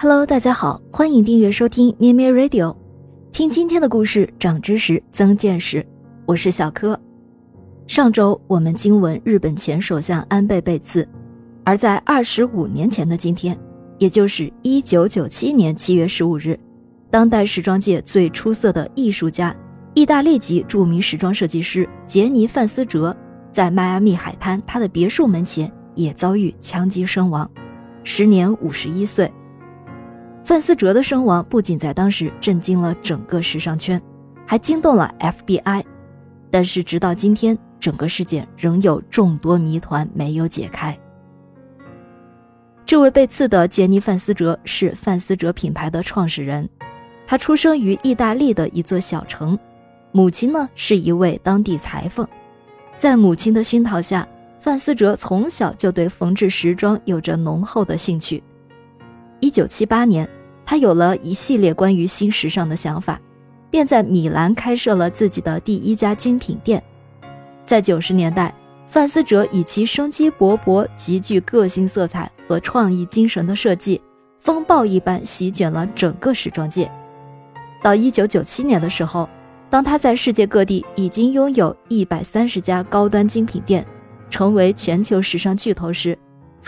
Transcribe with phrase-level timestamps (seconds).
[0.00, 2.72] Hello，大家好，欢迎订阅收听咩咩 Radio，
[3.32, 5.84] 听今天的故事，长知识，增见识。
[6.24, 6.96] 我是小柯。
[7.88, 11.04] 上周我们经闻日本前首相安倍被刺，
[11.64, 13.58] 而在二十五年前的今天，
[13.98, 16.56] 也就是一九九七年七月十五日，
[17.10, 19.52] 当代时装界最出色的艺术家、
[19.94, 23.16] 意大利籍著名时装设计师杰尼·范思哲，
[23.50, 27.50] 在迈阿密海滩他的别墅门前也遭遇枪击身亡，
[28.04, 29.28] 时年五十一岁。
[30.48, 34.00] 范思哲的身亡不仅在当时震惊了整个时尚圈，
[34.46, 35.84] 还惊动了 FBI。
[36.50, 40.98] 但是直到今天，整个事件仍有众多谜团没有解开。
[42.86, 46.66] 这位被刺的杰尼·范思哲是范思哲品牌的创始人，
[47.26, 49.58] 他出生于意大利的一座小城，
[50.12, 52.26] 母亲呢是一位当地裁缝。
[52.96, 54.26] 在母亲的熏陶下，
[54.60, 58.42] 范思哲从小就对缝制时装有着浓厚的兴趣。
[59.40, 60.26] 一九七八年。
[60.70, 63.18] 他有了一系列关于新时尚的想法，
[63.70, 66.84] 便在米兰开设了自己的第一家精品店。
[67.64, 68.54] 在九十年代，
[68.86, 73.98] 范思哲以其生机勃勃、极具个性色彩和创意精神的设计，
[74.40, 76.92] 风暴一般席卷了整个时装界。
[77.82, 79.26] 到一九九七年的时候，
[79.70, 83.86] 当他在世界各地已经拥有一百三十家高端精品店，
[84.28, 86.18] 成为全球时尚巨头时，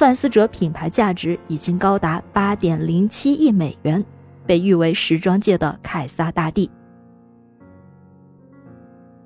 [0.01, 4.03] 范思哲品牌价值已经高达八点零七亿美元，
[4.47, 6.71] 被誉为时装界的凯撒大帝。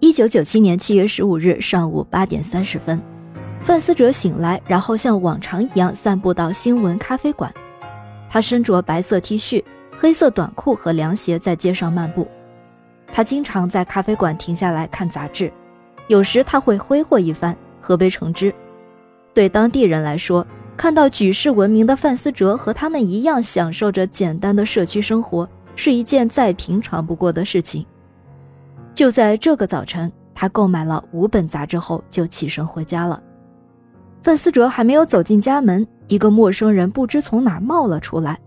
[0.01, 3.01] 一九九七年七月十五日上午八点三十分，
[3.61, 7.55] 范思哲醒来，然后像往常一样散步到新闻咖啡馆。
[8.29, 9.63] 他身着白色 T 恤、
[9.97, 12.27] 黑色短裤和凉鞋在街上漫步。
[13.13, 15.53] 他经常在咖啡馆停下来看杂志，
[16.09, 18.53] 有时他会挥霍一番，喝杯橙汁。
[19.33, 20.45] 对当地人来说，
[20.77, 27.85] 看到举世闻名的范思哲和他们一样享受着简单的社区生活，是一件再平常不过的事情。
[28.93, 33.23] 就在这个早晨，他购买了五本杂志后就起身回家了。
[34.23, 38.39] 范思哲还没有走进家门，一个陌生人不知从哪冒了出来。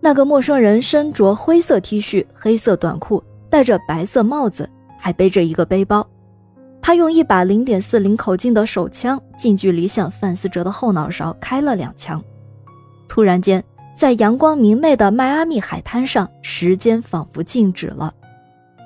[0.00, 6.08] 那个陌生人身着灰色 T 恤、黑色短裤，戴着白色帽子，还背着一个背包。
[6.80, 12.22] 他用一把零点四零口径的手枪近距离向范思哲的后脑勺开了两枪。
[13.08, 13.62] 突然间，
[13.96, 18.14] 在阳光明媚的迈阿密海滩上，时间仿佛静止了。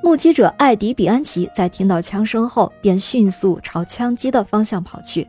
[0.03, 5.29] 目击者艾迪·比安奇在听到枪声后，便迅速朝枪击的方向跑去。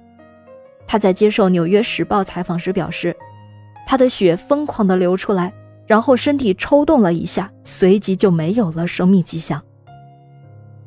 [0.88, 3.16] 他在接受《纽约时报》采访时表示，
[3.86, 5.54] 他的血疯狂地流出来，
[5.86, 9.62] 然后身体抽动了一下，随即就没有了生命迹象。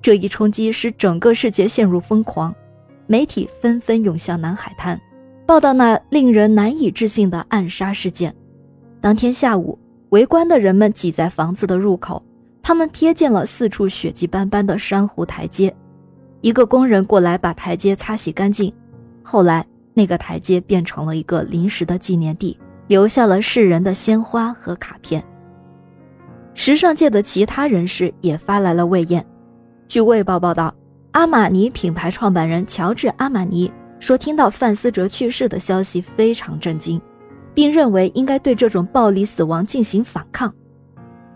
[0.03, 2.55] 这一冲击使整个世界陷入疯狂，
[3.07, 5.01] 媒体纷纷涌向南海滩，
[5.45, 8.35] 报道那令人难以置信的暗杀事件。
[9.01, 9.79] 当天下午，
[10.11, 12.23] 围观的人们挤在房子的入口，
[12.63, 15.75] 他们瞥见了四处血迹斑斑的珊瑚台阶。
[16.41, 18.73] 一个工人过来把台阶擦洗干净，
[19.23, 25.25] 后来那个台阶变成了一个临时的纪念地，留下了世人的鲜花和卡片。
[26.55, 29.23] 时尚界的其他人士也发来了慰唁。
[29.89, 30.75] 据《卫报》报道，
[31.13, 37.01] 阿玛尼品牌创办人乔治·阿玛尼说：“听到范思哲去世的消息非常震惊，
[37.55, 40.53] 并认为应该对这种暴力死亡进行反抗。”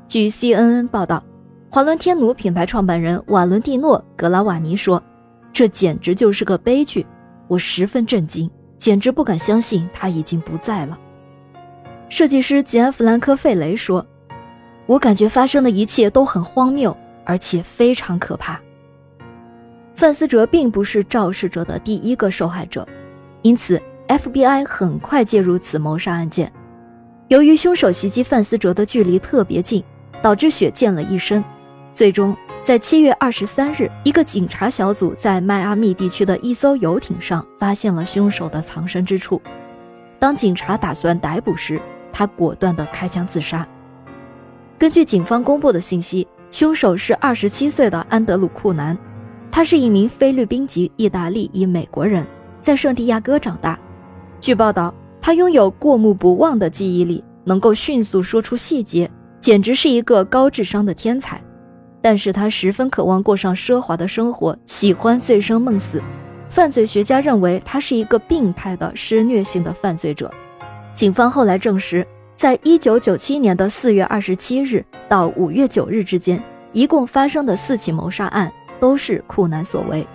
[0.09, 1.23] 据 CNN 报道，
[1.71, 5.01] 华伦天奴品牌创办人瓦伦蒂诺·格拉瓦尼说
[5.53, 7.07] ：“这简直就是个悲剧，
[7.47, 10.99] 我十分震惊，简直不敢相信他已经不在了。”
[12.11, 14.05] 设计师吉安·弗兰科·费雷说
[14.87, 16.95] ：“我感觉发生的一切都很荒谬。”
[17.31, 18.61] 而且非常可怕。
[19.95, 22.85] 范思哲并不是肇事者的第一个受害者，
[23.43, 26.53] 因此 FBI 很快介入此谋杀案件。
[27.29, 29.85] 由于凶手袭击范思哲的距离特别近，
[30.21, 31.45] 导致血溅了一身。
[31.95, 39.41] 最终，在七月二十三日，一个警察小组在迈阿密地区的一艘游艇上发现了凶手的藏身之处。
[40.19, 41.81] 当警察打算逮捕时，
[42.13, 43.65] 他果断地开枪自杀。
[44.77, 46.27] 根据警方公布的信息。
[46.51, 48.97] 凶手是二十七岁的安德鲁·库南，
[49.51, 52.27] 他是一名菲律宾籍意大利裔美国人，
[52.61, 53.79] 在圣地亚哥长大。
[54.41, 59.09] 据报道，他拥有过目不忘的记忆力，能够迅速说出细节，
[59.41, 61.41] 简直是一个高智商的天才。
[62.03, 66.03] 但是他十分渴望过上奢华的生活，喜欢醉生梦死。
[66.49, 70.29] 犯罪学家认为他是一个病态的施虐性的犯罪者。
[70.93, 72.05] 警方后来证实。
[72.41, 76.43] 在一九九七年的四月二十七日到五月九日之间，
[76.73, 78.51] 一共发生的四起谋杀案
[78.81, 80.09] 都是库南所为。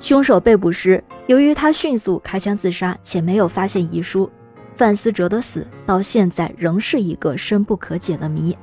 [0.00, 4.30] 凶手被捕时，由于他迅速开枪自杀且没有发现遗书，
[4.74, 8.56] 范思哲的死到现在仍是一个深不可解的谜。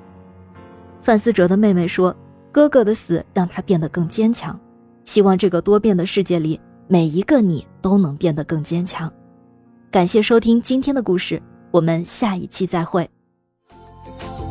[0.99, 2.15] 范思哲的妹妹说
[2.51, 4.59] ：“哥哥的死让他变得更坚强，
[5.05, 9.13] 希望这个多变的世界里，每一个你都能变得更坚强。”
[9.91, 11.39] 感谢收听今天的故事，
[11.73, 13.09] 我们下一期再会。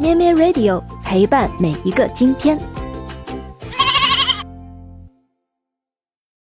[0.00, 2.71] 咩咩 Radio 陪伴每一个今天。